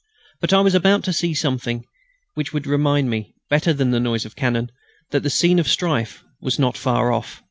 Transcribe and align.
But 0.39 0.51
I 0.51 0.61
was 0.61 0.73
about 0.73 1.03
to 1.03 1.13
see 1.13 1.35
something 1.35 1.85
which 2.33 2.51
was 2.53 2.63
to 2.63 2.69
remind 2.71 3.11
me, 3.11 3.35
better 3.51 3.71
than 3.71 3.91
the 3.91 3.99
noise 3.99 4.25
of 4.25 4.35
cannon, 4.35 4.71
that 5.11 5.21
the 5.21 5.29
scene 5.29 5.59
of 5.59 5.65
the 5.67 5.71
strife 5.71 6.23
was 6.41 6.57
not 6.57 6.75
far 6.75 7.11
off. 7.11 7.39